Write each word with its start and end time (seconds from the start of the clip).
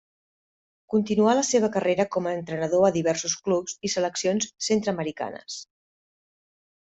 Continuà 0.93 1.33
la 1.39 1.43
seva 1.49 1.67
carrera 1.75 2.05
com 2.15 2.29
a 2.29 2.33
entrenador 2.37 2.85
a 2.87 2.89
diversos 2.95 3.35
clubs 3.49 3.77
i 3.89 3.93
seleccions 3.97 4.49
centre-americans. 4.69 5.59